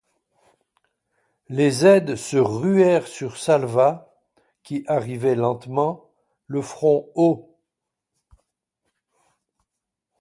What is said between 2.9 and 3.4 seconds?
sur